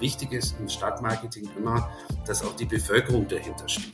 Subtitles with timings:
[0.00, 1.90] wichtig ist im Stadtmarketing immer,
[2.26, 3.92] dass auch die Bevölkerung dahinter steht.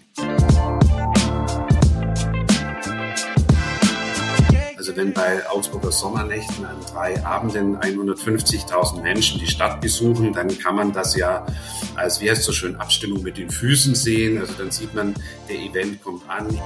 [4.77, 10.77] Also wenn bei Augsburger Sommernächten an drei Abenden 150.000 Menschen die Stadt besuchen, dann kann
[10.77, 11.47] man das ja
[11.95, 14.37] als, wie heißt so schön, Abstimmung mit den Füßen sehen.
[14.37, 15.15] Also dann sieht man,
[15.49, 16.61] der Event kommt an.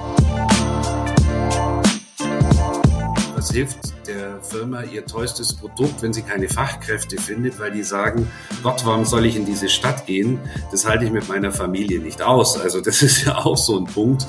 [3.39, 8.29] Was hilft der Firma ihr tollstes Produkt, wenn sie keine Fachkräfte findet, weil die sagen,
[8.63, 10.41] Gott, warum soll ich in diese Stadt gehen?
[10.71, 12.59] Das halte ich mit meiner Familie nicht aus.
[12.59, 14.27] Also das ist ja auch so ein Punkt.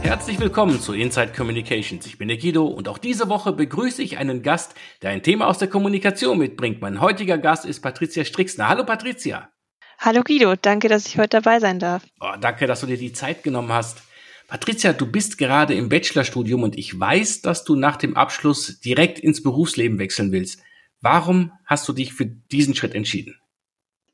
[0.00, 2.06] Herzlich willkommen zu Inside Communications.
[2.06, 5.48] Ich bin der Guido und auch diese Woche begrüße ich einen Gast, der ein Thema
[5.48, 6.80] aus der Kommunikation mitbringt.
[6.80, 8.70] Mein heutiger Gast ist Patricia Strixner.
[8.70, 9.50] Hallo Patricia.
[9.98, 12.04] Hallo Guido, danke, dass ich heute dabei sein darf.
[12.20, 14.07] Oh, danke, dass du dir die Zeit genommen hast.
[14.48, 19.18] Patricia, du bist gerade im Bachelorstudium und ich weiß, dass du nach dem Abschluss direkt
[19.18, 20.62] ins Berufsleben wechseln willst.
[21.02, 23.38] Warum hast du dich für diesen Schritt entschieden?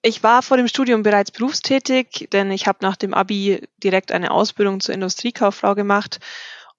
[0.02, 4.32] Ich war vor dem Studium bereits berufstätig, denn ich habe nach dem Abi direkt eine
[4.32, 6.18] Ausbildung zur Industriekauffrau gemacht.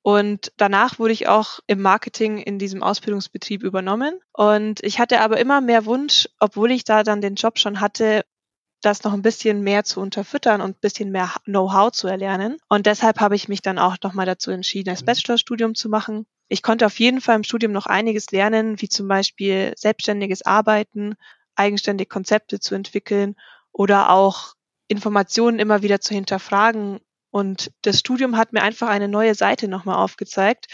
[0.02, 4.20] Und danach wurde ich auch im Marketing in diesem Ausbildungsbetrieb übernommen.
[4.34, 8.26] Und ich hatte aber immer mehr Wunsch, obwohl ich da dann den Job schon hatte,
[8.82, 12.58] das noch ein bisschen mehr zu unterfüttern und ein bisschen mehr Know-how zu erlernen.
[12.70, 15.06] Und deshalb habe ich mich dann auch nochmal dazu entschieden, das mhm.
[15.06, 16.26] Bachelorstudium zu machen.
[16.48, 21.16] Ich konnte auf jeden Fall im Studium noch einiges lernen, wie zum Beispiel selbstständiges Arbeiten,
[21.56, 23.36] eigenständig Konzepte zu entwickeln
[23.72, 24.54] oder auch
[24.88, 27.00] Informationen immer wieder zu hinterfragen.
[27.32, 30.68] Und das Studium hat mir einfach eine neue Seite nochmal aufgezeigt,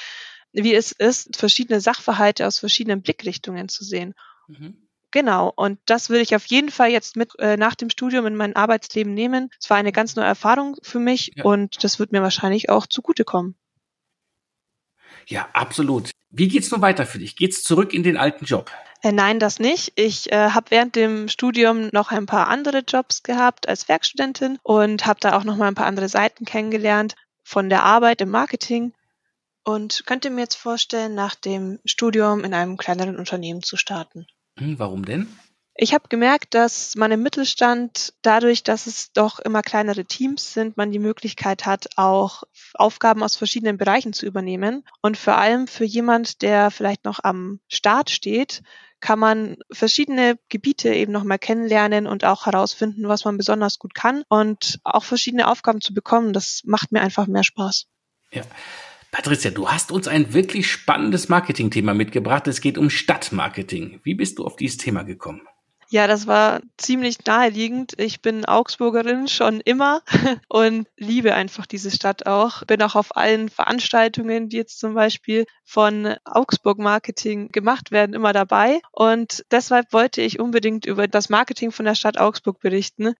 [0.51, 4.13] wie es ist, verschiedene Sachverhalte aus verschiedenen Blickrichtungen zu sehen.
[4.47, 4.87] Mhm.
[5.11, 8.35] Genau, und das will ich auf jeden Fall jetzt mit äh, nach dem Studium in
[8.35, 9.49] mein Arbeitsleben nehmen.
[9.59, 11.43] Es war eine ganz neue Erfahrung für mich ja.
[11.43, 13.55] und das wird mir wahrscheinlich auch zugutekommen.
[15.27, 16.11] Ja, absolut.
[16.29, 17.35] Wie geht's nun weiter für dich?
[17.35, 18.71] Geht's zurück in den alten Job?
[19.01, 19.93] Äh, nein, das nicht.
[19.95, 25.05] Ich äh, habe während dem Studium noch ein paar andere Jobs gehabt als Werkstudentin und
[25.05, 28.93] habe da auch noch mal ein paar andere Seiten kennengelernt von der Arbeit im Marketing
[29.63, 34.25] und könnte mir jetzt vorstellen, nach dem Studium in einem kleineren Unternehmen zu starten.
[34.61, 35.27] Hm, warum denn?
[35.73, 40.77] Ich habe gemerkt, dass man im Mittelstand dadurch, dass es doch immer kleinere Teams sind,
[40.77, 42.43] man die Möglichkeit hat, auch
[42.75, 44.83] Aufgaben aus verschiedenen Bereichen zu übernehmen.
[45.01, 48.61] Und vor allem für jemand, der vielleicht noch am Start steht,
[48.99, 54.23] kann man verschiedene Gebiete eben nochmal kennenlernen und auch herausfinden, was man besonders gut kann
[54.29, 56.33] und auch verschiedene Aufgaben zu bekommen.
[56.33, 57.87] Das macht mir einfach mehr Spaß.
[58.31, 58.43] Ja.
[59.11, 62.47] Patricia, du hast uns ein wirklich spannendes Marketingthema mitgebracht.
[62.47, 63.99] Es geht um Stadtmarketing.
[64.03, 65.41] Wie bist du auf dieses Thema gekommen?
[65.89, 67.99] Ja, das war ziemlich naheliegend.
[67.99, 70.01] Ich bin Augsburgerin schon immer
[70.47, 72.63] und liebe einfach diese Stadt auch.
[72.63, 78.31] Bin auch auf allen Veranstaltungen, die jetzt zum Beispiel von Augsburg Marketing gemacht werden, immer
[78.31, 78.79] dabei.
[78.93, 83.15] Und deshalb wollte ich unbedingt über das Marketing von der Stadt Augsburg berichten.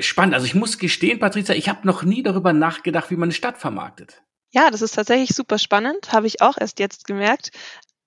[0.00, 0.34] Spannend.
[0.34, 3.58] Also ich muss gestehen, Patricia, ich habe noch nie darüber nachgedacht, wie man eine Stadt
[3.58, 4.22] vermarktet.
[4.50, 7.50] Ja, das ist tatsächlich super spannend, habe ich auch erst jetzt gemerkt.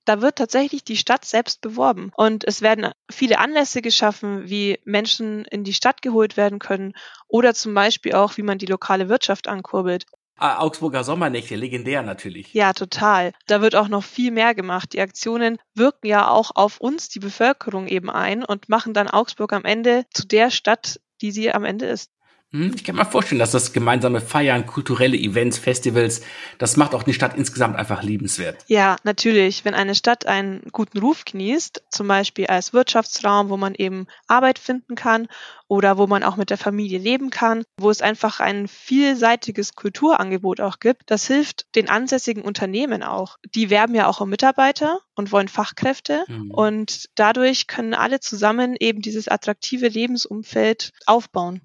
[0.06, 2.12] Da wird tatsächlich die Stadt selbst beworben.
[2.16, 6.94] Und es werden viele Anlässe geschaffen, wie Menschen in die Stadt geholt werden können
[7.28, 10.06] oder zum Beispiel auch, wie man die lokale Wirtschaft ankurbelt.
[10.38, 12.52] Ah, Augsburger Sommernächte, legendär natürlich.
[12.52, 13.32] Ja, total.
[13.46, 14.94] Da wird auch noch viel mehr gemacht.
[14.94, 19.54] Die Aktionen wirken ja auch auf uns, die Bevölkerung eben ein und machen dann Augsburg
[19.54, 22.10] am Ende zu der Stadt, die sie am Ende ist.
[22.54, 26.22] Hm, ich kann mir vorstellen, dass das gemeinsame Feiern, kulturelle Events, Festivals,
[26.58, 28.66] das macht auch die Stadt insgesamt einfach liebenswert.
[28.68, 29.64] Ja, natürlich.
[29.64, 34.60] Wenn eine Stadt einen guten Ruf genießt, zum Beispiel als Wirtschaftsraum, wo man eben Arbeit
[34.60, 35.28] finden kann
[35.70, 40.60] oder wo man auch mit der Familie leben kann, wo es einfach ein vielseitiges Kulturangebot
[40.60, 43.38] auch gibt, das hilft den ansässigen Unternehmen auch.
[43.56, 46.52] Die werben ja auch um Mitarbeiter und wollen Fachkräfte mhm.
[46.52, 51.62] und dadurch können alle zusammen eben dieses attraktive Lebensumfeld aufbauen.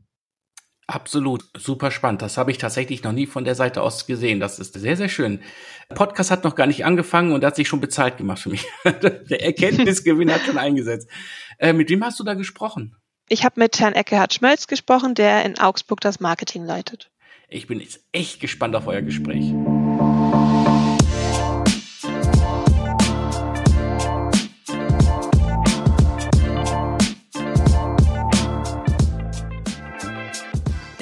[0.88, 2.22] Absolut, super spannend.
[2.22, 4.38] Das habe ich tatsächlich noch nie von der Seite aus gesehen.
[4.38, 5.40] Das ist sehr, sehr schön.
[5.90, 8.64] Der Podcast hat noch gar nicht angefangen und hat sich schon bezahlt gemacht für mich.
[8.84, 11.08] der Erkenntnisgewinn hat schon eingesetzt.
[11.58, 12.96] Äh, mit wem hast du da gesprochen?
[13.28, 17.10] Ich habe mit Herrn Eckehard Schmölz gesprochen, der in Augsburg das Marketing leitet.
[17.48, 19.52] Ich bin jetzt echt gespannt auf euer Gespräch.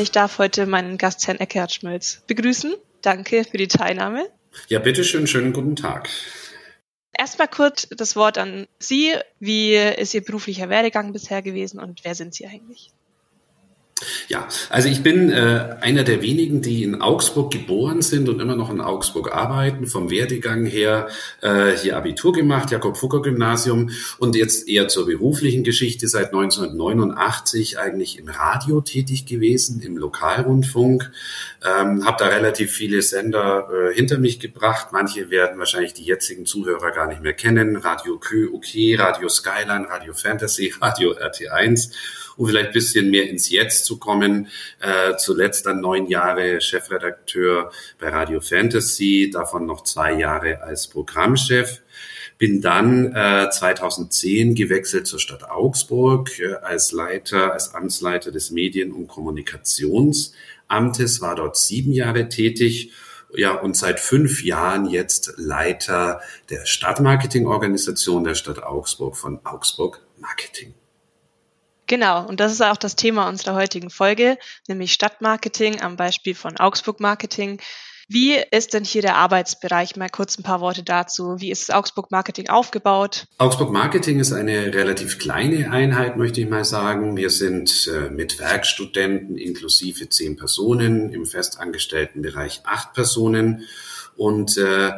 [0.05, 2.75] Ich darf heute meinen Gast Herrn Eckhard Schmölz begrüßen.
[3.01, 4.29] Danke für die Teilnahme.
[4.69, 6.11] Ja, bitteschön, schönen guten Tag.
[7.17, 9.15] Erstmal kurz das Wort an Sie.
[9.41, 12.93] Wie ist Ihr beruflicher Werdegang bisher gewesen und wer sind Sie eigentlich?
[14.29, 18.57] Ja, also ich bin äh, einer der wenigen, die in Augsburg geboren sind und immer
[18.57, 19.87] noch in Augsburg arbeiten.
[19.87, 21.09] Vom Werdegang her
[21.43, 28.29] äh, hier Abitur gemacht, Jakob-Fucker-Gymnasium und jetzt eher zur beruflichen Geschichte seit 1989 eigentlich im
[28.29, 31.13] Radio tätig gewesen, im Lokalrundfunk.
[31.65, 34.89] Ähm, habe da relativ viele Sender äh, hinter mich gebracht.
[34.91, 37.77] Manche werden wahrscheinlich die jetzigen Zuhörer gar nicht mehr kennen.
[37.77, 41.91] Radio Kö, OK, Radio Skyline, Radio Fantasy, Radio RT1
[42.37, 44.49] um vielleicht ein bisschen mehr ins Jetzt zu kommen.
[44.81, 51.83] Äh, zuletzt dann neun Jahre Chefredakteur bei Radio Fantasy, davon noch zwei Jahre als Programmchef.
[52.37, 58.93] Bin dann äh, 2010 gewechselt zur Stadt Augsburg äh, als Leiter, als Amtsleiter des Medien-
[58.93, 62.93] und Kommunikationsamtes, war dort sieben Jahre tätig
[63.37, 66.21] ja, und seit fünf Jahren jetzt Leiter
[66.51, 70.75] der Stadtmarketingorganisation der Stadt Augsburg von Augsburg Marketing.
[71.87, 74.39] Genau, und das ist auch das Thema unserer heutigen Folge,
[74.69, 77.61] nämlich Stadtmarketing am Beispiel von Augsburg Marketing.
[78.09, 79.97] Wie ist denn hier der Arbeitsbereich?
[79.97, 81.41] Mal kurz ein paar Worte dazu.
[81.41, 83.27] Wie ist Augsburg Marketing aufgebaut?
[83.39, 87.17] Augsburg Marketing ist eine relativ kleine Einheit, möchte ich mal sagen.
[87.17, 93.65] Wir sind äh, mit Werkstudenten inklusive zehn Personen, im festangestellten Bereich acht Personen.
[94.17, 94.93] Und äh,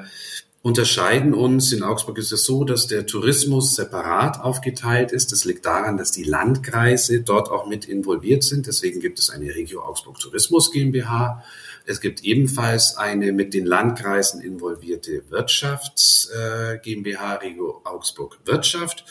[0.66, 1.72] unterscheiden uns.
[1.72, 5.30] In Augsburg ist es so, dass der Tourismus separat aufgeteilt ist.
[5.30, 8.66] Das liegt daran, dass die Landkreise dort auch mit involviert sind.
[8.66, 11.44] Deswegen gibt es eine Regio Augsburg Tourismus GmbH.
[11.84, 19.04] Es gibt ebenfalls eine mit den Landkreisen involvierte Wirtschafts äh, GmbH Regio Augsburg Wirtschaft.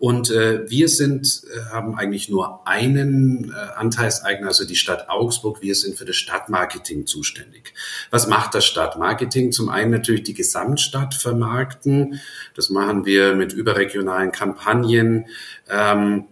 [0.00, 5.60] Und äh, wir sind, äh, haben eigentlich nur einen äh, Anteilseigner, also die Stadt Augsburg.
[5.60, 7.74] Wir sind für das Stadtmarketing zuständig.
[8.10, 9.52] Was macht das Stadtmarketing?
[9.52, 12.18] Zum einen natürlich die Gesamtstadt vermarkten.
[12.56, 15.26] Das machen wir mit überregionalen Kampagnen.
[15.68, 16.24] Ähm,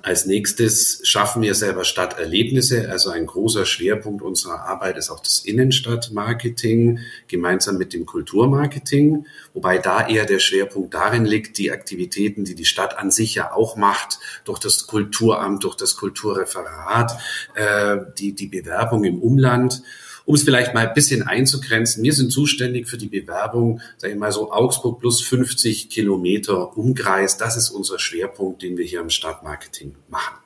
[0.00, 2.88] als nächstes schaffen wir selber Stadterlebnisse.
[2.90, 9.78] Also ein großer Schwerpunkt unserer Arbeit ist auch das Innenstadtmarketing gemeinsam mit dem Kulturmarketing, wobei
[9.78, 13.76] da eher der Schwerpunkt darin liegt, die Aktivitäten, die die Stadt an sich ja auch
[13.76, 17.18] macht, durch das Kulturamt, durch das Kulturreferat,
[17.54, 19.82] äh, die, die Bewerbung im Umland
[20.24, 24.18] um es vielleicht mal ein bisschen einzugrenzen, wir sind zuständig für die Bewerbung, sage ich
[24.18, 27.36] mal so Augsburg plus 50 Kilometer Umkreis.
[27.36, 30.36] Das ist unser Schwerpunkt, den wir hier im Stadtmarketing machen.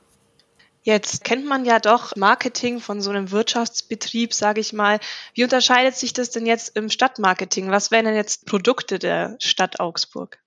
[0.83, 5.01] Jetzt kennt man ja doch Marketing von so einem Wirtschaftsbetrieb, sage ich mal.
[5.35, 7.73] Wie unterscheidet sich das denn jetzt im Stadtmarketing?
[7.73, 10.39] Was wären denn jetzt Produkte der Stadt Augsburg?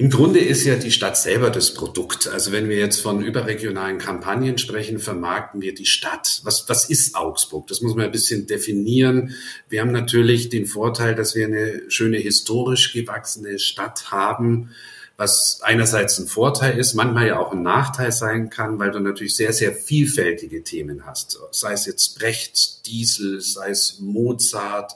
[0.00, 2.28] Im Grunde ist ja die Stadt selber das Produkt.
[2.28, 6.40] Also wenn wir jetzt von überregionalen Kampagnen sprechen, vermarkten wir die Stadt.
[6.44, 7.66] Was, was ist Augsburg?
[7.66, 9.34] Das muss man ein bisschen definieren.
[9.68, 14.70] Wir haben natürlich den Vorteil, dass wir eine schöne historisch gewachsene Stadt haben,
[15.16, 19.34] was einerseits ein Vorteil ist, manchmal ja auch ein Nachteil sein kann, weil du natürlich
[19.34, 21.40] sehr, sehr vielfältige Themen hast.
[21.50, 24.92] Sei es jetzt Brecht, Diesel, sei es Mozart,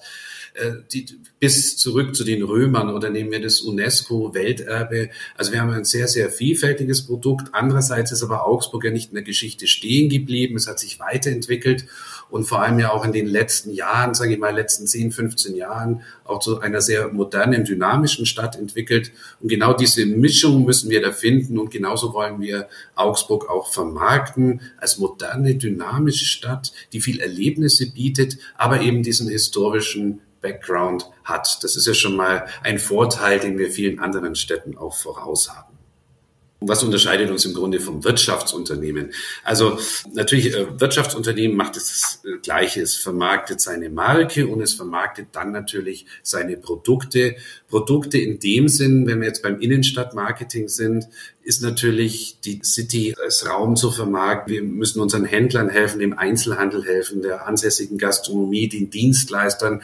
[0.93, 1.07] die,
[1.39, 5.11] bis zurück zu den Römern oder nehmen wir das UNESCO-Welterbe.
[5.37, 7.49] Also wir haben ein sehr, sehr vielfältiges Produkt.
[7.53, 10.57] Andererseits ist aber Augsburg ja nicht in der Geschichte stehen geblieben.
[10.57, 11.87] Es hat sich weiterentwickelt
[12.31, 15.57] und vor allem ja auch in den letzten Jahren, sage ich mal, letzten 10, 15
[15.57, 19.13] Jahren auch zu einer sehr modernen, dynamischen Stadt entwickelt.
[19.41, 24.61] Und genau diese Mischung müssen wir da finden und genauso wollen wir Augsburg auch vermarkten
[24.79, 31.63] als moderne, dynamische Stadt, die viel Erlebnisse bietet, aber eben diesen historischen Background hat.
[31.63, 35.73] Das ist ja schon mal ein Vorteil, den wir vielen anderen Städten auch voraus haben.
[36.67, 39.13] Was unterscheidet uns im Grunde vom Wirtschaftsunternehmen?
[39.45, 39.79] Also
[40.13, 42.83] natürlich, äh, Wirtschaftsunternehmen macht das Gleiche.
[42.83, 47.37] Es vermarktet seine Marke und es vermarktet dann natürlich seine Produkte.
[47.69, 51.09] Produkte in dem Sinn, wenn wir jetzt beim Innenstadtmarketing sind,
[51.43, 54.55] ist natürlich die City als Raum zu vermarkten.
[54.55, 59.83] Wir müssen unseren Händlern helfen, dem Einzelhandel helfen, der ansässigen Gastronomie, den Dienstleistern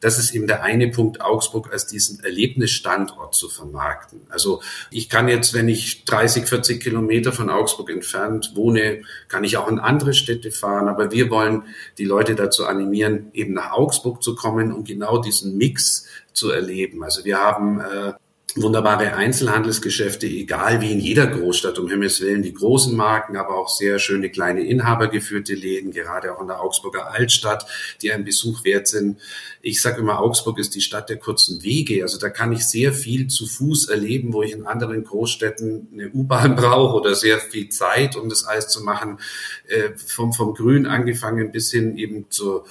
[0.00, 4.20] das ist eben der eine Punkt, Augsburg als diesen Erlebnisstandort zu vermarkten.
[4.28, 9.56] Also ich kann jetzt, wenn ich 30, 40 Kilometer von Augsburg entfernt wohne, kann ich
[9.56, 10.88] auch in andere Städte fahren.
[10.88, 11.64] Aber wir wollen
[11.98, 17.02] die Leute dazu animieren, eben nach Augsburg zu kommen und genau diesen Mix zu erleben.
[17.02, 18.12] Also wir haben äh,
[18.56, 23.68] wunderbare Einzelhandelsgeschäfte, egal wie in jeder Großstadt, um Himmels Willen, die großen Marken, aber auch
[23.68, 27.66] sehr schöne kleine inhabergeführte Läden, gerade auch in der Augsburger Altstadt,
[28.00, 29.18] die einen Besuch wert sind.
[29.60, 32.02] Ich sage immer, Augsburg ist die Stadt der kurzen Wege.
[32.02, 36.10] Also da kann ich sehr viel zu Fuß erleben, wo ich in anderen Großstädten eine
[36.10, 39.18] U-Bahn brauche oder sehr viel Zeit, um das alles zu machen.
[39.66, 42.66] Äh, vom, vom Grün angefangen bis hin eben zur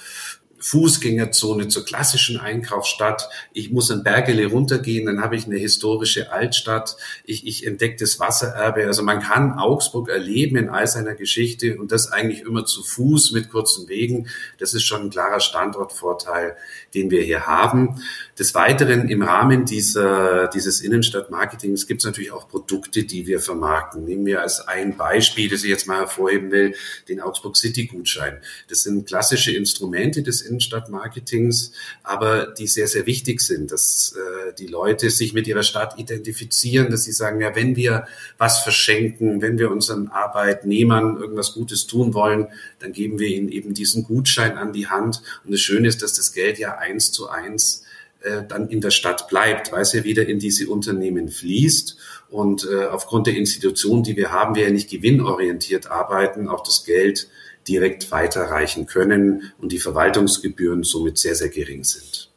[0.64, 3.30] Fußgängerzone zur klassischen Einkaufsstadt.
[3.52, 6.96] Ich muss ein Bergele runtergehen, dann habe ich eine historische Altstadt.
[7.26, 8.88] Ich, ich entdecke das Wassererbe.
[8.88, 13.34] Also man kann Augsburg erleben in all seiner Geschichte und das eigentlich immer zu Fuß
[13.34, 14.28] mit kurzen Wegen.
[14.58, 16.56] Das ist schon ein klarer Standortvorteil,
[16.94, 18.02] den wir hier haben.
[18.40, 24.06] Des Weiteren im Rahmen dieser, dieses Innenstadtmarketings gibt es natürlich auch Produkte, die wir vermarkten.
[24.06, 26.74] Nehmen wir als ein Beispiel, das ich jetzt mal hervorheben will,
[27.10, 28.38] den Augsburg City Gutschein.
[28.70, 31.72] Das sind klassische Instrumente des Innenstadtmarketings,
[32.04, 36.92] aber die sehr, sehr wichtig sind, dass äh, die Leute sich mit ihrer Stadt identifizieren,
[36.92, 38.06] dass sie sagen, ja, wenn wir
[38.38, 42.48] was verschenken, wenn wir unseren Arbeitnehmern irgendwas Gutes tun wollen,
[42.80, 45.22] dann geben wir ihnen eben diesen Gutschein an die Hand.
[45.44, 47.84] Und das Schöne ist, dass das Geld ja eins zu eins
[48.22, 51.98] äh, dann in der Stadt bleibt, weil es ja wieder in diese Unternehmen fließt.
[52.30, 56.86] Und äh, aufgrund der Institution, die wir haben, wir ja nicht gewinnorientiert arbeiten, auch das
[56.86, 57.28] Geld
[57.68, 62.30] direkt weiterreichen können und die Verwaltungsgebühren somit sehr, sehr gering sind.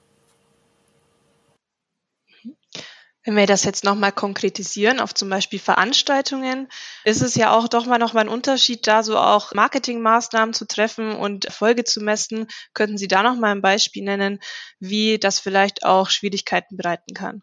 [3.26, 6.68] Wenn wir das jetzt nochmal konkretisieren auf zum Beispiel Veranstaltungen,
[7.04, 11.16] ist es ja auch doch mal nochmal ein Unterschied, da so auch Marketingmaßnahmen zu treffen
[11.16, 12.47] und Erfolge zu messen.
[12.73, 14.38] Könnten Sie da nochmal ein Beispiel nennen,
[14.78, 17.42] wie das vielleicht auch Schwierigkeiten bereiten kann?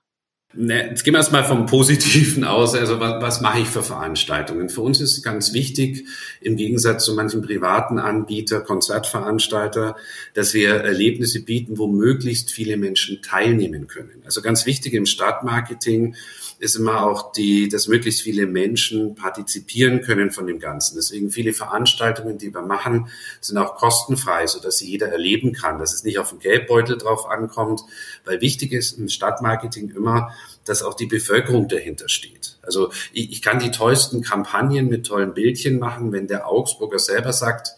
[0.55, 2.75] Ne, jetzt gehen wir erstmal vom Positiven aus.
[2.75, 4.69] Also was, was mache ich für Veranstaltungen?
[4.69, 6.05] Für uns ist ganz wichtig,
[6.41, 9.95] im Gegensatz zu manchen privaten Anbieter, Konzertveranstalter,
[10.35, 14.21] dass wir Erlebnisse bieten, wo möglichst viele Menschen teilnehmen können.
[14.25, 16.15] Also ganz wichtig im Stadtmarketing
[16.59, 20.95] ist immer auch die, dass möglichst viele Menschen partizipieren können von dem Ganzen.
[20.95, 23.09] Deswegen viele Veranstaltungen, die wir machen,
[23.41, 26.97] sind auch kostenfrei, so dass sie jeder erleben kann, dass es nicht auf den Geldbeutel
[26.97, 27.81] drauf ankommt,
[28.25, 30.33] weil wichtig ist im Stadtmarketing immer,
[30.65, 32.57] dass auch die Bevölkerung dahinter steht.
[32.61, 37.33] Also ich, ich kann die tollsten Kampagnen mit tollen Bildchen machen, wenn der Augsburger selber
[37.33, 37.75] sagt,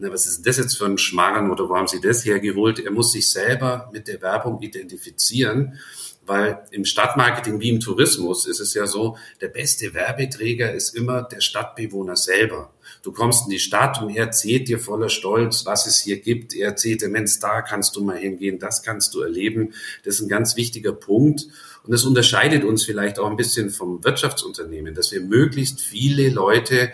[0.00, 2.78] na, was ist das jetzt für ein Schmarrn oder wo haben Sie das hergeholt?
[2.78, 5.80] Er muss sich selber mit der Werbung identifizieren
[6.28, 11.22] weil im Stadtmarketing wie im Tourismus ist es ja so, der beste Werbeträger ist immer
[11.22, 12.72] der Stadtbewohner selber.
[13.02, 16.54] Du kommst in die Stadt und er erzählt dir voller Stolz, was es hier gibt.
[16.54, 19.74] Er erzählt dir, Mensch, da kannst du mal hingehen, das kannst du erleben.
[20.04, 21.46] Das ist ein ganz wichtiger Punkt.
[21.84, 26.92] Und das unterscheidet uns vielleicht auch ein bisschen vom Wirtschaftsunternehmen, dass wir möglichst viele Leute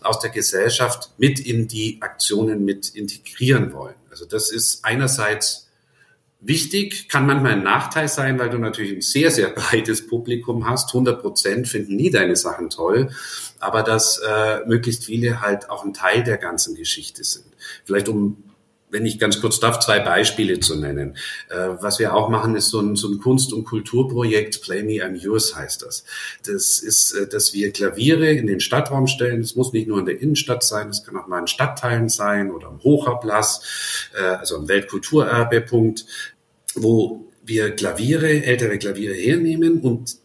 [0.00, 3.94] aus der Gesellschaft mit in die Aktionen mit integrieren wollen.
[4.10, 5.68] Also das ist einerseits
[6.44, 10.88] Wichtig kann manchmal ein Nachteil sein, weil du natürlich ein sehr, sehr breites Publikum hast.
[10.88, 13.10] 100 Prozent finden nie deine Sachen toll,
[13.60, 17.46] aber dass äh, möglichst viele halt auch ein Teil der ganzen Geschichte sind.
[17.84, 18.42] Vielleicht um
[18.92, 21.16] wenn ich ganz kurz darf, zwei Beispiele zu nennen.
[21.48, 25.02] Äh, was wir auch machen, ist so ein, so ein Kunst- und Kulturprojekt, Play Me
[25.02, 26.04] I'm Yours heißt das.
[26.44, 29.40] Das ist, äh, dass wir Klaviere in den Stadtraum stellen.
[29.40, 32.50] Es muss nicht nur in der Innenstadt sein, es kann auch mal in Stadtteilen sein
[32.50, 36.04] oder am Hochhablass, äh, also am Weltkulturerbepunkt,
[36.74, 40.16] wo wir Klaviere, ältere Klaviere hernehmen und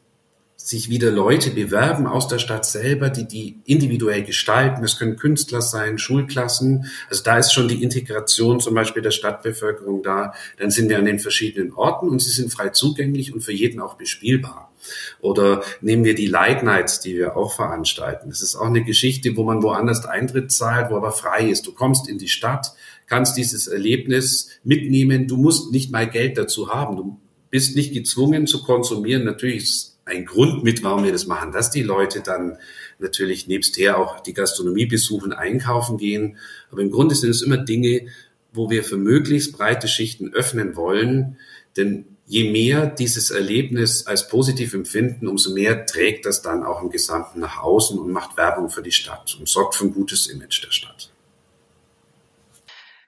[0.68, 4.84] sich wieder Leute bewerben aus der Stadt selber, die die individuell gestalten.
[4.84, 6.88] Es können Künstler sein, Schulklassen.
[7.10, 10.34] Also da ist schon die Integration zum Beispiel der Stadtbevölkerung da.
[10.58, 13.80] Dann sind wir an den verschiedenen Orten und sie sind frei zugänglich und für jeden
[13.80, 14.74] auch bespielbar.
[15.22, 18.30] Oder nehmen wir die Light Nights, die wir auch veranstalten.
[18.30, 21.66] Das ist auch eine Geschichte, wo man woanders Eintritt zahlt, wo aber frei ist.
[21.66, 22.74] Du kommst in die Stadt,
[23.08, 25.28] kannst dieses Erlebnis mitnehmen.
[25.28, 26.98] Du musst nicht mal Geld dazu haben.
[26.98, 29.24] Du bist nicht gezwungen zu konsumieren.
[29.24, 32.58] Natürlich ist ein Grund mit, warum wir das machen, dass die Leute dann
[33.00, 36.38] natürlich nebsther auch die Gastronomie besuchen, einkaufen gehen.
[36.72, 38.08] Aber im Grunde sind es immer Dinge,
[38.54, 41.38] wo wir für möglichst breite Schichten öffnen wollen.
[41.76, 46.90] Denn je mehr dieses Erlebnis als positiv empfinden, umso mehr trägt das dann auch im
[46.90, 50.66] Gesamten nach außen und macht Werbung für die Stadt und sorgt für ein gutes Image
[50.66, 51.12] der Stadt.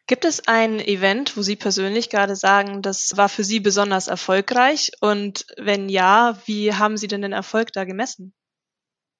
[0.09, 4.91] Gibt es ein Event, wo Sie persönlich gerade sagen, das war für Sie besonders erfolgreich?
[5.01, 8.33] Und wenn ja, wie haben Sie denn den Erfolg da gemessen?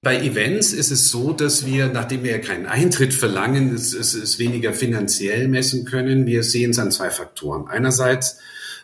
[0.01, 4.15] Bei Events ist es so, dass wir, nachdem wir ja keinen Eintritt verlangen, es, es,
[4.15, 6.25] es weniger finanziell messen können.
[6.25, 7.67] Wir sehen es an zwei Faktoren.
[7.67, 8.39] Einerseits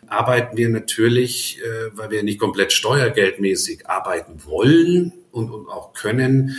[0.06, 6.56] arbeiten wir natürlich, äh, weil wir nicht komplett steuergeldmäßig arbeiten wollen und, und auch können,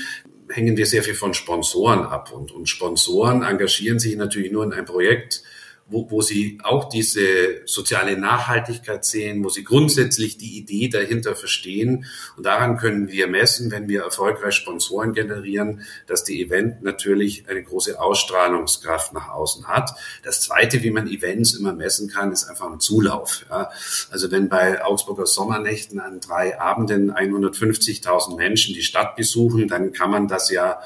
[0.49, 2.31] hängen wir sehr viel von Sponsoren ab.
[2.31, 5.43] Und, und Sponsoren engagieren sich natürlich nur in ein Projekt,
[5.89, 12.05] wo, wo sie auch diese soziale Nachhaltigkeit sehen, wo sie grundsätzlich die Idee dahinter verstehen.
[12.35, 17.63] Und daran können wir messen, wenn wir erfolgreich Sponsoren generieren, dass die Event natürlich eine
[17.63, 19.91] große Ausstrahlungskraft nach außen hat.
[20.23, 23.45] Das Zweite, wie man Events immer messen kann, ist einfach ein Zulauf.
[23.49, 23.71] Ja.
[24.11, 30.11] Also wenn bei Augsburger Sommernächten an drei Abenden 150.000 Menschen die Stadt besuchen, dann kann
[30.11, 30.79] man das ja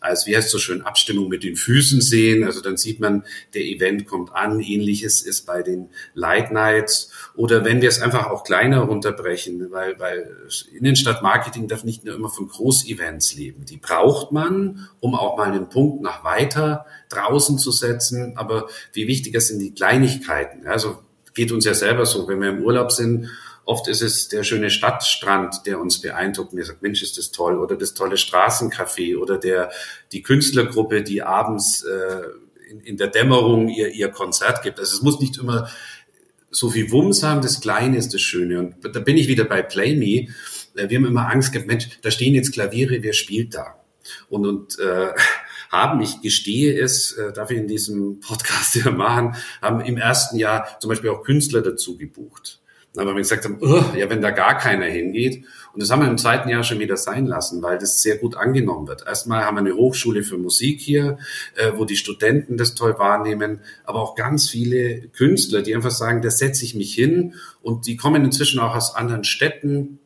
[0.00, 2.44] als, wie heißt so schön, Abstimmung mit den Füßen sehen.
[2.44, 3.24] Also dann sieht man,
[3.54, 4.60] der Event kommt an an.
[4.60, 9.98] Ähnliches ist bei den Light Nights oder wenn wir es einfach auch kleiner runterbrechen, weil,
[9.98, 10.36] weil
[10.72, 13.64] Innenstadtmarketing darf nicht nur immer von Großevents leben.
[13.64, 18.36] Die braucht man, um auch mal einen Punkt nach weiter draußen zu setzen.
[18.36, 20.66] Aber wie wichtiger sind die Kleinigkeiten?
[20.66, 20.98] Also
[21.34, 23.28] geht uns ja selber so, wenn wir im Urlaub sind
[23.68, 26.54] Oft ist es der schöne Stadtstrand, der uns beeindruckt.
[26.54, 27.58] Mir sagt, Mensch, ist das toll.
[27.58, 29.70] Oder das tolle Straßencafé oder der,
[30.10, 32.22] die Künstlergruppe, die abends äh,
[32.70, 34.78] in, in der Dämmerung ihr, ihr Konzert gibt.
[34.78, 35.68] Also es muss nicht immer
[36.50, 37.42] so viel Wumms haben.
[37.42, 38.60] Das Kleine ist das Schöne.
[38.60, 40.32] Und da bin ich wieder bei Play Me.
[40.80, 43.82] Äh, wir haben immer Angst gehabt, Mensch, da stehen jetzt Klaviere, wer spielt da?
[44.28, 45.08] Und, und äh,
[45.70, 50.38] haben, ich gestehe es, äh, darf ich in diesem Podcast ja machen, haben im ersten
[50.38, 52.60] Jahr zum Beispiel auch Künstler dazu gebucht.
[52.96, 55.44] Aber wir gesagt haben, oh, ja, wenn da gar keiner hingeht.
[55.72, 58.36] Und das haben wir im zweiten Jahr schon wieder sein lassen, weil das sehr gut
[58.36, 59.06] angenommen wird.
[59.06, 61.18] Erstmal haben wir eine Hochschule für Musik hier,
[61.54, 66.22] äh, wo die Studenten das toll wahrnehmen, aber auch ganz viele Künstler, die einfach sagen,
[66.22, 67.34] da setze ich mich hin.
[67.62, 70.00] Und die kommen inzwischen auch aus anderen Städten,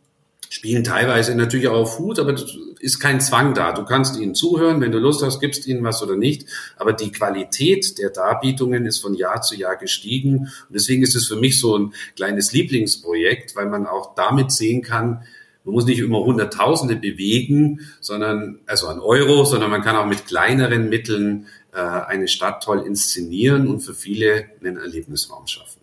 [0.52, 2.34] spielen teilweise natürlich auch auf Hut, aber
[2.78, 3.72] ist kein Zwang da.
[3.72, 6.46] Du kannst ihnen zuhören, wenn du Lust hast, gibst ihnen was oder nicht.
[6.76, 10.40] Aber die Qualität der Darbietungen ist von Jahr zu Jahr gestiegen.
[10.40, 14.82] Und deswegen ist es für mich so ein kleines Lieblingsprojekt, weil man auch damit sehen
[14.82, 15.22] kann,
[15.64, 20.26] man muss nicht immer Hunderttausende bewegen, sondern, also an Euro, sondern man kann auch mit
[20.26, 25.81] kleineren Mitteln äh, eine Stadt toll inszenieren und für viele einen Erlebnisraum schaffen.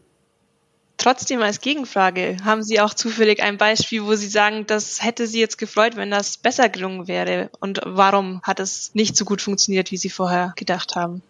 [1.00, 5.39] Trotzdem als Gegenfrage, haben Sie auch zufällig ein Beispiel, wo Sie sagen, das hätte Sie
[5.39, 7.50] jetzt gefreut, wenn das besser gelungen wäre?
[7.62, 11.22] Und warum hat es nicht so gut funktioniert, wie Sie vorher gedacht haben?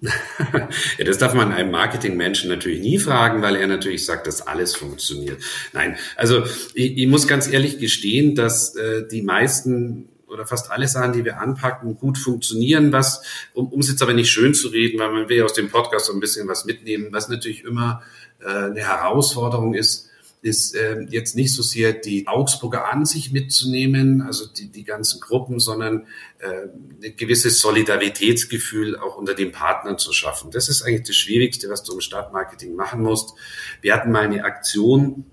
[0.00, 4.76] ja, das darf man einem Marketingmenschen natürlich nie fragen, weil er natürlich sagt, dass alles
[4.76, 5.42] funktioniert.
[5.72, 10.88] Nein, also ich, ich muss ganz ehrlich gestehen, dass äh, die meisten oder fast alle
[10.88, 12.92] Sachen, die wir anpacken, gut funktionieren.
[12.92, 13.22] Was,
[13.54, 15.70] um, um es jetzt aber nicht schön zu reden, weil man will ja aus dem
[15.70, 18.02] Podcast so ein bisschen was mitnehmen, was natürlich immer
[18.40, 20.08] äh, eine Herausforderung ist,
[20.40, 25.20] ist äh, jetzt nicht so sehr die Augsburger an sich mitzunehmen, also die, die ganzen
[25.20, 26.06] Gruppen, sondern
[26.38, 26.68] äh,
[27.04, 30.50] ein gewisses Solidaritätsgefühl auch unter den Partnern zu schaffen.
[30.52, 33.34] Das ist eigentlich das Schwierigste, was du im Stadtmarketing machen musst.
[33.80, 35.26] Wir hatten mal eine Aktion,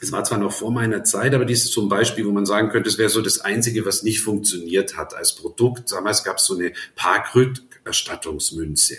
[0.00, 2.46] es war zwar noch vor meiner Zeit, aber dies ist so ein Beispiel, wo man
[2.46, 5.92] sagen könnte, es wäre so das Einzige, was nicht funktioniert hat als Produkt.
[5.92, 8.96] Damals gab es so eine Parkrückerstattungsmünze.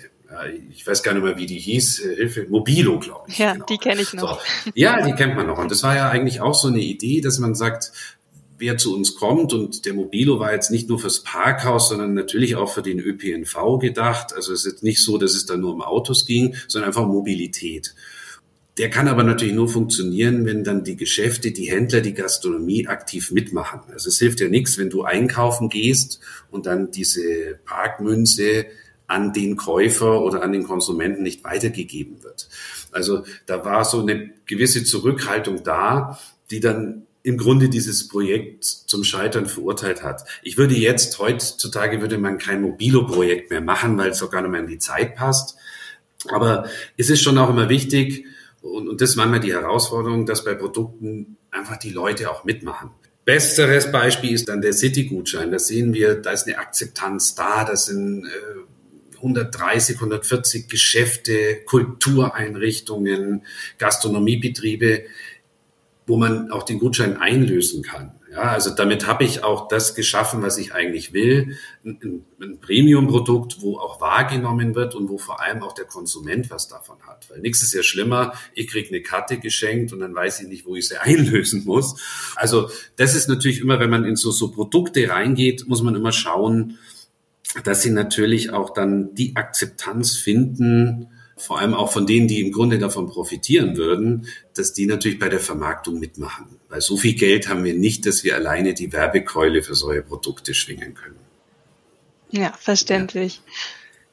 [0.71, 2.05] Ich weiß gar nicht mehr, wie die hieß.
[2.05, 3.39] Äh, Hilfe, Mobilo, glaube ich.
[3.39, 3.65] Ja, genau.
[3.65, 4.39] die kenne ich noch.
[4.39, 4.71] So.
[4.75, 5.57] Ja, die kennt man noch.
[5.57, 7.91] Und das war ja eigentlich auch so eine Idee, dass man sagt,
[8.59, 9.53] wer zu uns kommt.
[9.53, 13.79] Und der Mobilo war jetzt nicht nur fürs Parkhaus, sondern natürlich auch für den ÖPNV
[13.79, 14.33] gedacht.
[14.35, 17.07] Also es ist jetzt nicht so, dass es da nur um Autos ging, sondern einfach
[17.07, 17.95] Mobilität.
[18.79, 23.31] Der kann aber natürlich nur funktionieren, wenn dann die Geschäfte, die Händler, die Gastronomie aktiv
[23.31, 23.81] mitmachen.
[23.91, 28.67] Also es hilft ja nichts, wenn du einkaufen gehst und dann diese Parkmünze
[29.05, 32.47] an den Käufer oder an den Konsumenten nicht weitergegeben wird.
[32.91, 36.17] Also da war so eine gewisse Zurückhaltung da,
[36.49, 40.23] die dann im Grunde dieses Projekt zum Scheitern verurteilt hat.
[40.41, 44.51] Ich würde jetzt, heutzutage würde man kein Mobilo-Projekt mehr machen, weil es auch gar nicht
[44.51, 45.57] mehr in die Zeit passt.
[46.29, 46.65] Aber
[46.95, 48.25] es ist schon auch immer wichtig,
[48.69, 52.91] und, und das war immer die Herausforderung, dass bei Produkten einfach die Leute auch mitmachen.
[53.25, 55.51] Besseres Beispiel ist dann der City-Gutschein.
[55.51, 63.43] Da sehen wir, da ist eine Akzeptanz da, das sind äh, 130, 140 Geschäfte, Kultureinrichtungen,
[63.77, 65.03] Gastronomiebetriebe,
[66.07, 68.18] wo man auch den Gutschein einlösen kann.
[68.39, 71.57] Ja, also damit habe ich auch das geschaffen, was ich eigentlich will.
[71.83, 76.69] Ein, ein Premium-Produkt, wo auch wahrgenommen wird und wo vor allem auch der Konsument was
[76.69, 77.29] davon hat.
[77.29, 80.65] Weil nichts ist ja schlimmer, ich kriege eine Karte geschenkt und dann weiß ich nicht,
[80.65, 81.99] wo ich sie einlösen muss.
[82.37, 86.13] Also das ist natürlich immer, wenn man in so, so Produkte reingeht, muss man immer
[86.13, 86.77] schauen,
[87.65, 91.07] dass sie natürlich auch dann die Akzeptanz finden,
[91.39, 95.29] vor allem auch von denen, die im Grunde davon profitieren würden, dass die natürlich bei
[95.29, 96.59] der Vermarktung mitmachen.
[96.67, 100.53] Weil so viel Geld haben wir nicht, dass wir alleine die Werbekeule für solche Produkte
[100.53, 101.19] schwingen können.
[102.31, 103.37] Ja, verständlich.
[103.37, 103.53] Ja.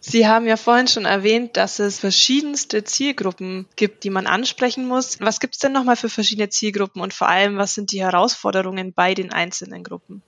[0.08, 5.18] Sie haben ja vorhin schon erwähnt, dass es verschiedenste Zielgruppen gibt, die man ansprechen muss.
[5.20, 8.92] Was gibt es denn nochmal für verschiedene Zielgruppen und vor allem, was sind die Herausforderungen
[8.92, 10.22] bei den einzelnen Gruppen?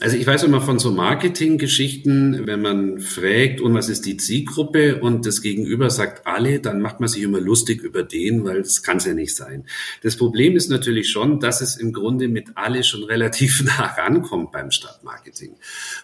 [0.00, 5.00] Also ich weiß immer von so Marketinggeschichten, wenn man fragt, und was ist die Zielgruppe
[5.00, 8.82] und das Gegenüber sagt alle, dann macht man sich immer lustig über den, weil das
[8.82, 9.64] kann es ja nicht sein.
[10.02, 14.52] Das Problem ist natürlich schon, dass es im Grunde mit alle schon relativ nah rankommt
[14.52, 15.56] beim Stadtmarketing.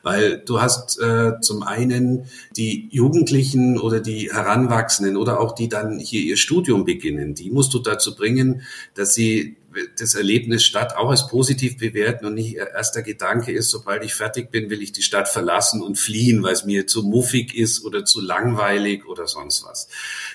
[0.02, 2.24] Weil du hast äh, zum einen
[2.56, 7.74] die Jugendlichen oder die Heranwachsenden oder auch die dann hier ihr Studium beginnen, die musst
[7.74, 8.62] du dazu bringen,
[8.94, 9.56] dass sie
[9.98, 14.50] das Erlebnis Stadt auch als positiv bewerten und nicht erster Gedanke ist, sobald ich fertig
[14.50, 18.04] bin, will ich die Stadt verlassen und fliehen, weil es mir zu muffig ist oder
[18.04, 19.88] zu langweilig oder sonst was.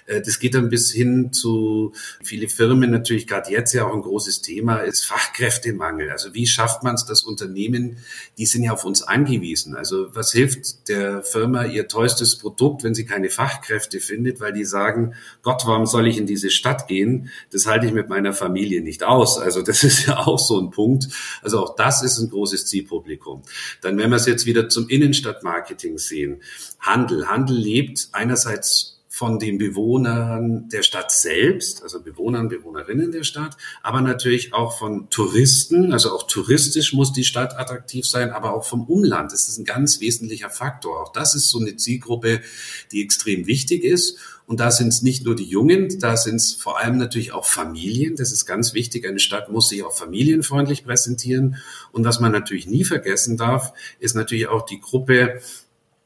[0.06, 1.94] Äh, das geht dann bis hin zu
[2.24, 6.12] viele Firmen natürlich gerade jetzt ja auch ein großes Thema ist Fachkräftemangel.
[6.12, 7.98] Also wie schafft man es, dass Unternehmen,
[8.38, 9.76] die sind ja auf uns angewiesen.
[9.76, 14.66] Also was hilft der Firma ihr teuerstes Produkt, wenn sie keine Fachkräfte findet, weil die
[14.66, 17.30] sagen, Gott, warum soll ich in diese Stadt gehen?
[17.52, 19.25] Das halte ich mit meiner Familie nicht aus.
[19.38, 21.08] Also das ist ja auch so ein Punkt.
[21.42, 23.44] Also auch das ist ein großes Zielpublikum.
[23.82, 26.42] Dann, wenn wir es jetzt wieder zum Innenstadtmarketing sehen,
[26.80, 27.28] Handel.
[27.28, 34.02] Handel lebt einerseits von den Bewohnern der Stadt selbst, also Bewohnern, Bewohnerinnen der Stadt, aber
[34.02, 35.94] natürlich auch von Touristen.
[35.94, 39.32] Also auch touristisch muss die Stadt attraktiv sein, aber auch vom Umland.
[39.32, 41.02] Das ist ein ganz wesentlicher Faktor.
[41.02, 42.42] Auch das ist so eine Zielgruppe,
[42.92, 44.18] die extrem wichtig ist.
[44.48, 47.46] Und da sind es nicht nur die Jungen, da sind es vor allem natürlich auch
[47.46, 48.18] Familien.
[48.18, 49.08] Das ist ganz wichtig.
[49.08, 51.56] Eine Stadt muss sich auch familienfreundlich präsentieren.
[51.94, 55.40] Und was man natürlich nie vergessen darf, ist natürlich auch die Gruppe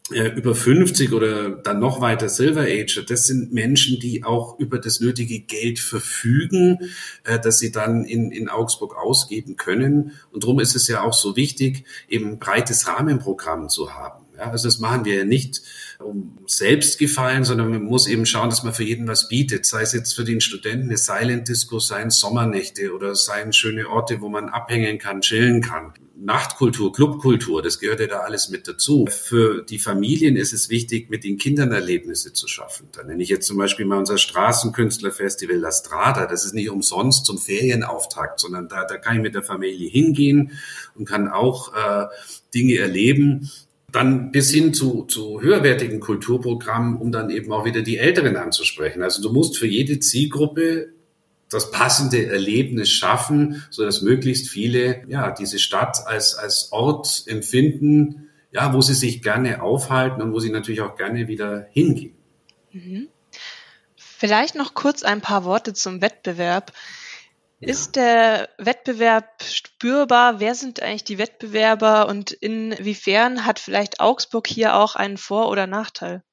[0.10, 5.00] über 50 oder dann noch weiter Silver Age, das sind Menschen, die auch über das
[5.00, 6.78] nötige Geld verfügen,
[7.24, 10.14] äh, dass sie dann in, in Augsburg ausgeben können.
[10.32, 14.26] Und darum ist es ja auch so wichtig, eben ein breites Rahmenprogramm zu haben.
[14.38, 15.62] Ja, also das machen wir ja nicht
[16.00, 19.66] um Selbstgefallen, sondern man muss eben schauen, dass man für jeden was bietet.
[19.66, 24.22] Sei es jetzt für den Studenten eine Silent Disco, seien Sommernächte oder seien schöne Orte,
[24.22, 25.94] wo man abhängen kann, chillen kann.
[26.22, 29.06] Nachtkultur, Clubkultur, das gehört ja da alles mit dazu.
[29.10, 32.90] Für die Familien ist es wichtig, mit den Kindern Erlebnisse zu schaffen.
[32.92, 36.26] Da nenne ich jetzt zum Beispiel mal unser Straßenkünstlerfestival La Strada.
[36.26, 40.52] Das ist nicht umsonst zum Ferienauftakt, sondern da, da kann ich mit der Familie hingehen
[40.96, 42.08] und kann auch äh,
[42.54, 43.50] Dinge erleben,
[43.92, 49.04] dann bis hin zu, zu höherwertigen Kulturprogrammen, um dann eben auch wieder die Älteren anzusprechen.
[49.04, 50.90] Also du musst für jede Zielgruppe
[51.50, 58.30] das passende Erlebnis schaffen, so dass möglichst viele ja diese Stadt als als Ort empfinden,
[58.52, 62.16] ja, wo sie sich gerne aufhalten und wo sie natürlich auch gerne wieder hingehen.
[62.72, 63.10] Mhm.
[63.96, 66.74] Vielleicht noch kurz ein paar Worte zum Wettbewerb.
[67.60, 67.70] Ja.
[67.70, 70.40] Ist der Wettbewerb spürbar?
[70.40, 75.68] Wer sind eigentlich die Wettbewerber und inwiefern hat vielleicht Augsburg hier auch einen Vor- oder
[75.68, 76.24] Nachteil?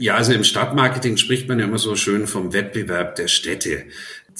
[0.00, 3.84] Ja, also im Stadtmarketing spricht man ja immer so schön vom Wettbewerb der Städte.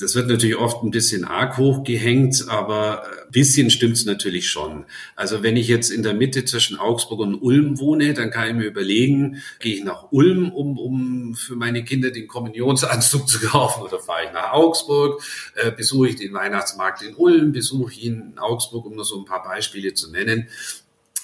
[0.00, 4.84] Das wird natürlich oft ein bisschen arg hochgehängt, aber ein bisschen stimmt's natürlich schon.
[5.14, 8.54] Also wenn ich jetzt in der Mitte zwischen Augsburg und Ulm wohne, dann kann ich
[8.54, 13.84] mir überlegen, gehe ich nach Ulm, um, um für meine Kinder den Kommunionsanzug zu kaufen
[13.84, 15.22] oder fahre ich nach Augsburg,
[15.54, 19.20] äh, besuche ich den Weihnachtsmarkt in Ulm, besuche ich ihn in Augsburg, um nur so
[19.20, 20.48] ein paar Beispiele zu nennen.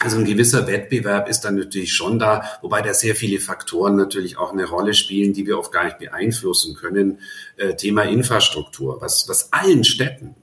[0.03, 4.39] Also ein gewisser Wettbewerb ist dann natürlich schon da, wobei da sehr viele Faktoren natürlich
[4.39, 7.19] auch eine Rolle spielen, die wir oft gar nicht beeinflussen können.
[7.59, 10.37] Äh, Thema Infrastruktur, was, was allen Städten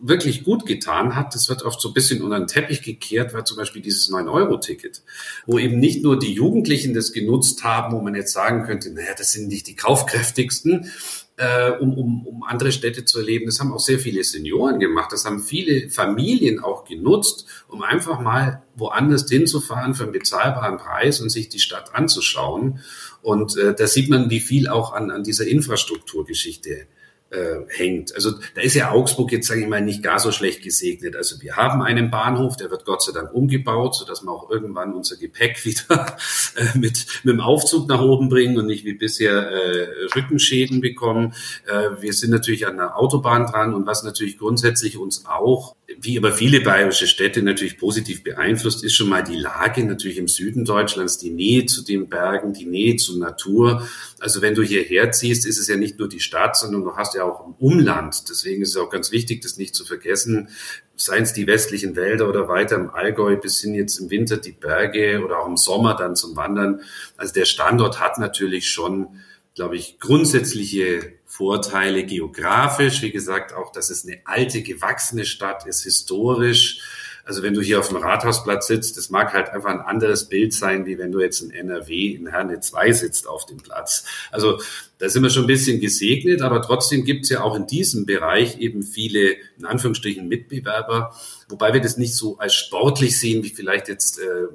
[0.00, 3.44] wirklich gut getan hat, das wird oft so ein bisschen unter den Teppich gekehrt, war
[3.44, 5.02] zum Beispiel dieses 9-Euro-Ticket,
[5.46, 9.14] wo eben nicht nur die Jugendlichen das genutzt haben, wo man jetzt sagen könnte, naja,
[9.16, 10.90] das sind nicht die kaufkräftigsten,
[11.36, 13.46] äh, um, um, um andere Städte zu erleben.
[13.46, 15.12] Das haben auch sehr viele Senioren gemacht.
[15.12, 21.20] Das haben viele Familien auch genutzt, um einfach mal woanders hinzufahren für einen bezahlbaren Preis
[21.20, 22.80] und sich die Stadt anzuschauen.
[23.22, 26.86] Und äh, da sieht man, wie viel auch an, an dieser Infrastrukturgeschichte
[27.34, 28.14] äh, hängt.
[28.14, 31.16] Also da ist ja Augsburg jetzt, sage ich mal, nicht gar so schlecht gesegnet.
[31.16, 34.94] Also wir haben einen Bahnhof, der wird Gott sei Dank umgebaut, sodass wir auch irgendwann
[34.94, 36.16] unser Gepäck wieder
[36.56, 41.34] äh, mit, mit dem Aufzug nach oben bringen und nicht wie bisher äh, Rückenschäden bekommen.
[41.66, 46.16] Äh, wir sind natürlich an der Autobahn dran und was natürlich grundsätzlich uns auch wie
[46.16, 50.64] aber viele bayerische Städte natürlich positiv beeinflusst, ist schon mal die Lage natürlich im Süden
[50.64, 53.86] Deutschlands, die Nähe zu den Bergen, die Nähe zur Natur.
[54.18, 57.14] Also wenn du hierher ziehst, ist es ja nicht nur die Stadt, sondern du hast
[57.14, 58.28] ja auch ein Umland.
[58.30, 60.48] Deswegen ist es auch ganz wichtig, das nicht zu vergessen.
[60.96, 64.52] Seien es die westlichen Wälder oder weiter im Allgäu bis hin jetzt im Winter die
[64.52, 66.80] Berge oder auch im Sommer dann zum Wandern.
[67.18, 69.08] Also der Standort hat natürlich schon,
[69.54, 73.02] glaube ich, grundsätzliche Vorteile geografisch.
[73.02, 76.80] Wie gesagt, auch, dass es eine alte, gewachsene Stadt ist, historisch.
[77.24, 80.54] Also wenn du hier auf dem Rathausplatz sitzt, das mag halt einfach ein anderes Bild
[80.54, 84.04] sein, wie wenn du jetzt in NRW in Herne 2 sitzt auf dem Platz.
[84.30, 84.60] Also
[84.98, 88.06] da sind wir schon ein bisschen gesegnet, aber trotzdem gibt es ja auch in diesem
[88.06, 91.16] Bereich eben viele, in Anführungsstrichen, Mitbewerber,
[91.48, 94.46] wobei wir das nicht so als sportlich sehen, wie vielleicht jetzt äh,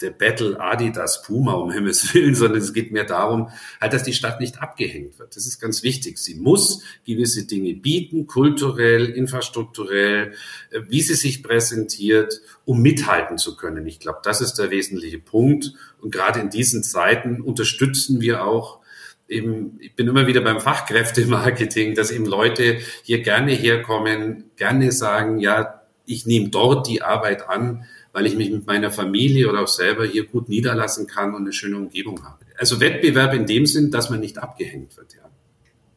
[0.00, 4.12] der Battle Adidas Puma um Himmels Willen, sondern es geht mehr darum, halt, dass die
[4.12, 5.36] Stadt nicht abgehängt wird.
[5.36, 6.18] Das ist ganz wichtig.
[6.18, 10.32] Sie muss gewisse Dinge bieten, kulturell, infrastrukturell,
[10.70, 13.86] äh, wie sie sich präsentiert, um mithalten zu können.
[13.86, 15.72] Ich glaube, das ist der wesentliche Punkt.
[16.00, 18.80] Und gerade in diesen Zeiten unterstützen wir auch
[19.28, 25.38] eben, ich bin immer wieder beim Fachkräftemarketing, dass eben Leute hier gerne herkommen, gerne sagen,
[25.38, 29.68] ja, ich nehme dort die Arbeit an, weil ich mich mit meiner Familie oder auch
[29.68, 32.44] selber hier gut niederlassen kann und eine schöne Umgebung habe.
[32.58, 35.20] Also Wettbewerb in dem Sinn, dass man nicht abgehängt wird, ja.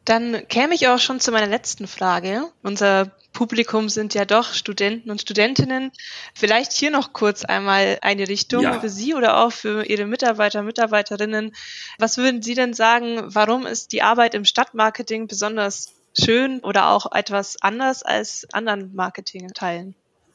[0.04, 2.44] Dann käme ich auch schon zu meiner letzten Frage.
[2.62, 5.92] Unser Publikum sind ja doch Studenten und Studentinnen.
[6.34, 8.80] Vielleicht hier noch kurz einmal eine Richtung ja.
[8.80, 11.54] für Sie oder auch für Ihre Mitarbeiter, Mitarbeiterinnen.
[11.98, 17.10] Was würden Sie denn sagen, warum ist die Arbeit im Stadtmarketing besonders schön oder auch
[17.12, 19.94] etwas anders als anderen Marketingteilen?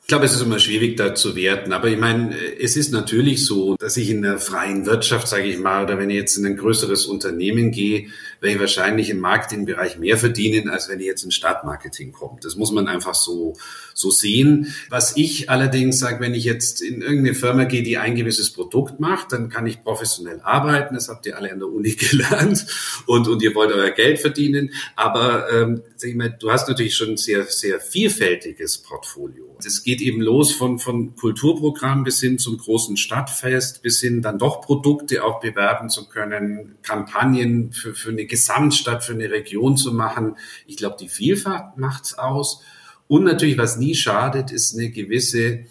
[0.09, 1.71] Ich glaube, es ist immer schwierig, da zu werten.
[1.71, 5.59] Aber ich meine, es ist natürlich so, dass ich in der freien Wirtschaft, sage ich
[5.59, 8.07] mal, oder wenn ich jetzt in ein größeres Unternehmen gehe,
[8.41, 12.39] werde ich wahrscheinlich im Marketingbereich mehr verdienen, als wenn ich jetzt in Stadtmarketing komme.
[12.41, 13.55] Das muss man einfach so,
[13.93, 14.73] so sehen.
[14.89, 18.99] Was ich allerdings sage, wenn ich jetzt in irgendeine Firma gehe, die ein gewisses Produkt
[18.99, 20.95] macht, dann kann ich professionell arbeiten.
[20.95, 22.65] Das habt ihr alle an der Uni gelernt
[23.05, 24.71] und, und ihr wollt euer Geld verdienen.
[24.95, 29.55] Aber ähm, sag ich mal, du hast natürlich schon ein sehr, sehr vielfältiges Portfolio.
[29.63, 34.37] Es geht eben los von, von Kulturprogramm bis hin zum großen Stadtfest, bis hin dann
[34.37, 39.93] doch Produkte auch bewerben zu können, Kampagnen für, für eine Gesamtstadt, für eine Region zu
[39.93, 40.35] machen.
[40.67, 42.61] Ich glaube, die Vielfalt macht's aus.
[43.07, 45.65] Und natürlich, was nie schadet, ist eine gewisse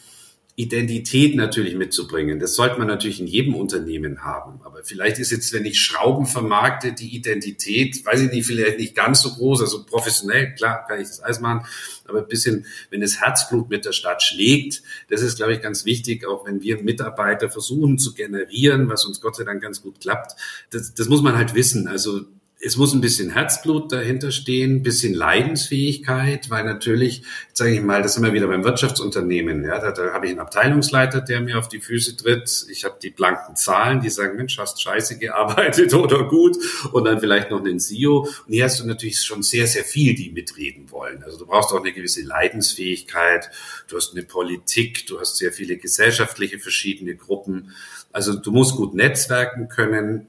[0.59, 2.40] Identität natürlich mitzubringen.
[2.40, 4.61] Das sollte man natürlich in jedem Unternehmen haben.
[4.64, 8.97] Aber vielleicht ist jetzt, wenn ich Schrauben vermarkte, die Identität, weiß ich nicht, vielleicht nicht
[8.97, 11.64] ganz so groß, also professionell, klar, kann ich das alles machen,
[12.07, 15.85] aber ein bisschen, wenn das Herzblut mit der Stadt schlägt, das ist, glaube ich, ganz
[15.85, 20.01] wichtig, auch wenn wir Mitarbeiter versuchen zu generieren, was uns Gott sei Dank ganz gut
[20.01, 20.35] klappt.
[20.71, 21.87] Das, das muss man halt wissen.
[21.87, 22.23] Also
[22.61, 28.14] es muss ein bisschen Herzblut dahinter stehen, bisschen Leidensfähigkeit, weil natürlich, sage ich mal, das
[28.14, 29.62] sind wir wieder beim Wirtschaftsunternehmen.
[29.64, 32.66] Ja, da, da habe ich einen Abteilungsleiter, der mir auf die Füße tritt.
[32.68, 36.57] Ich habe die blanken Zahlen, die sagen, Mensch, hast scheiße gearbeitet oder gut.
[36.90, 38.23] Und dann vielleicht noch einen CEO.
[38.23, 41.23] Und hier hast du natürlich schon sehr, sehr viel, die mitreden wollen.
[41.23, 43.51] Also du brauchst auch eine gewisse Leidensfähigkeit.
[43.87, 47.73] Du hast eine Politik, du hast sehr viele gesellschaftliche verschiedene Gruppen.
[48.11, 50.27] Also du musst gut netzwerken können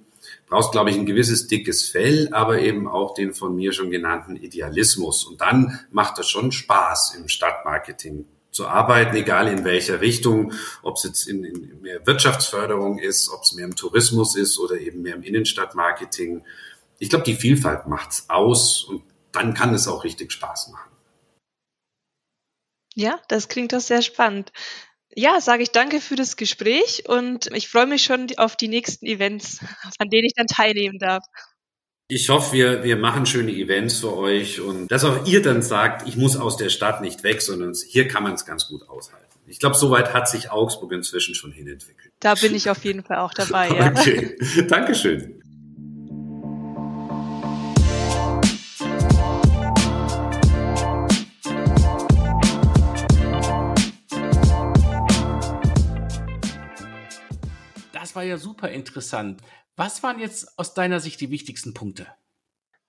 [0.50, 4.36] brauchst, glaube ich, ein gewisses dickes Fell, aber eben auch den von mir schon genannten
[4.36, 5.24] Idealismus.
[5.24, 10.96] Und dann macht das schon Spaß im Stadtmarketing zu arbeiten, egal in welcher Richtung, ob
[10.96, 15.04] es jetzt in, in mehr Wirtschaftsförderung ist, ob es mehr im Tourismus ist oder eben
[15.04, 16.44] mehr im Innenstadtmarketing.
[16.98, 20.90] Ich glaube, die Vielfalt macht's aus und dann kann es auch richtig Spaß machen.
[22.96, 24.52] Ja, das klingt doch sehr spannend.
[25.16, 29.06] Ja, sage ich danke für das Gespräch und ich freue mich schon auf die nächsten
[29.06, 29.60] Events,
[29.98, 31.24] an denen ich dann teilnehmen darf.
[32.12, 36.08] Ich hoffe, wir, wir machen schöne Events für euch und dass auch ihr dann sagt,
[36.08, 39.26] ich muss aus der Stadt nicht weg, sondern hier kann man es ganz gut aushalten.
[39.46, 42.14] Ich glaube, soweit hat sich Augsburg inzwischen schon hinentwickelt.
[42.20, 43.92] Da bin ich auf jeden Fall auch dabei, ja.
[43.98, 45.39] Okay, Dankeschön.
[58.00, 59.42] Das war ja super interessant.
[59.76, 62.08] Was waren jetzt aus deiner Sicht die wichtigsten Punkte?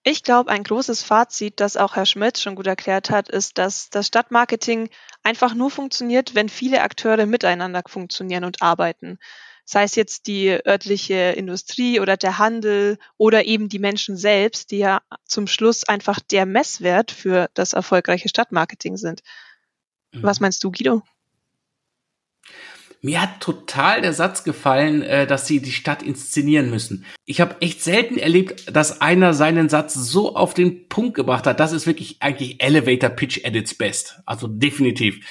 [0.03, 3.91] Ich glaube, ein großes Fazit, das auch Herr Schmidt schon gut erklärt hat, ist, dass
[3.91, 4.89] das Stadtmarketing
[5.23, 9.19] einfach nur funktioniert, wenn viele Akteure miteinander funktionieren und arbeiten.
[9.67, 14.79] Sei es jetzt die örtliche Industrie oder der Handel oder eben die Menschen selbst, die
[14.79, 19.21] ja zum Schluss einfach der Messwert für das erfolgreiche Stadtmarketing sind.
[20.13, 20.23] Mhm.
[20.23, 21.03] Was meinst du, Guido?
[23.03, 27.07] Mir hat total der Satz gefallen, äh, dass sie die Stadt inszenieren müssen.
[27.25, 31.61] Ich habe echt selten erlebt, dass einer seinen Satz so auf den Punkt gebracht hat.
[31.61, 34.21] Das ist wirklich eigentlich Elevator Pitch at its best.
[34.27, 35.25] Also definitiv.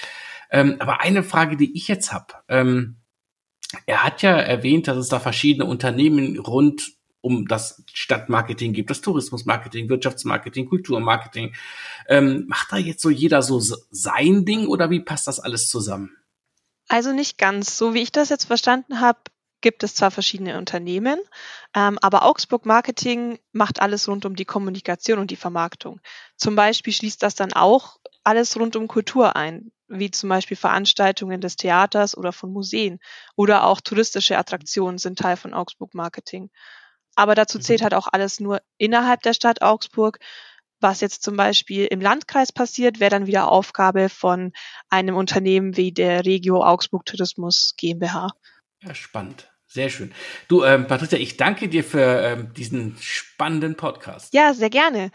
[0.50, 2.34] Ähm, aber eine Frage, die ich jetzt habe.
[2.48, 2.98] Ähm,
[3.86, 9.02] er hat ja erwähnt, dass es da verschiedene Unternehmen rund um das Stadtmarketing gibt, das
[9.02, 11.54] Tourismusmarketing, Wirtschaftsmarketing, Kulturmarketing.
[12.08, 16.19] Ähm, macht da jetzt so jeder so sein Ding oder wie passt das alles zusammen?
[16.90, 17.78] Also nicht ganz.
[17.78, 19.20] So wie ich das jetzt verstanden habe,
[19.62, 21.20] gibt es zwar verschiedene Unternehmen,
[21.76, 26.00] ähm, aber Augsburg Marketing macht alles rund um die Kommunikation und die Vermarktung.
[26.36, 31.42] Zum Beispiel schließt das dann auch alles rund um Kultur ein, wie zum Beispiel Veranstaltungen
[31.42, 33.00] des Theaters oder von Museen
[33.36, 36.50] oder auch touristische Attraktionen sind Teil von Augsburg Marketing.
[37.16, 37.84] Aber dazu zählt mhm.
[37.84, 40.20] halt auch alles nur innerhalb der Stadt Augsburg
[40.82, 44.52] was jetzt zum Beispiel im Landkreis passiert, wäre dann wieder Aufgabe von
[44.90, 48.30] einem Unternehmen wie der Regio Augsburg Tourismus GmbH.
[48.82, 49.50] Ja, spannend.
[49.68, 50.12] Sehr schön.
[50.48, 54.34] Du, ähm, Patricia, ich danke dir für ähm, diesen spannenden Podcast.
[54.34, 55.12] Ja, sehr gerne.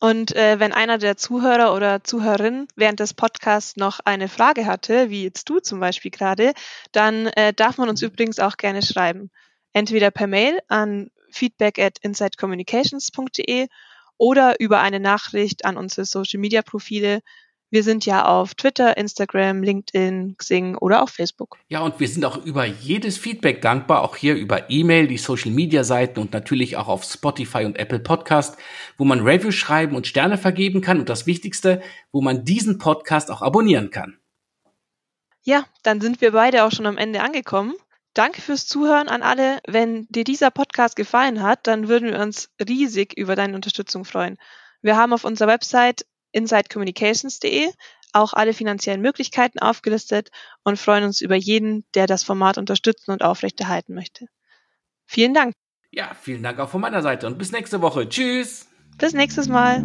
[0.00, 5.10] Und äh, wenn einer der Zuhörer oder Zuhörerinnen während des Podcasts noch eine Frage hatte,
[5.10, 6.54] wie jetzt du zum Beispiel gerade,
[6.90, 8.08] dann äh, darf man uns mhm.
[8.08, 9.30] übrigens auch gerne schreiben.
[9.72, 13.68] Entweder per Mail an feedback at insidecommunications.de
[14.22, 17.22] oder über eine Nachricht an unsere Social Media Profile.
[17.70, 21.58] Wir sind ja auf Twitter, Instagram, LinkedIn, Xing oder auf Facebook.
[21.66, 25.50] Ja, und wir sind auch über jedes Feedback dankbar, auch hier über E-Mail, die Social
[25.50, 28.56] Media Seiten und natürlich auch auf Spotify und Apple Podcast,
[28.96, 31.82] wo man Reviews schreiben und Sterne vergeben kann und das Wichtigste,
[32.12, 34.18] wo man diesen Podcast auch abonnieren kann.
[35.42, 37.74] Ja, dann sind wir beide auch schon am Ende angekommen.
[38.14, 39.58] Danke fürs Zuhören an alle.
[39.66, 44.36] Wenn dir dieser Podcast gefallen hat, dann würden wir uns riesig über deine Unterstützung freuen.
[44.82, 47.70] Wir haben auf unserer Website insidecommunications.de
[48.12, 50.30] auch alle finanziellen Möglichkeiten aufgelistet
[50.64, 54.26] und freuen uns über jeden, der das Format unterstützen und aufrechterhalten möchte.
[55.06, 55.54] Vielen Dank.
[55.90, 58.08] Ja, vielen Dank auch von meiner Seite und bis nächste Woche.
[58.08, 58.68] Tschüss.
[58.98, 59.82] Bis nächstes Mal.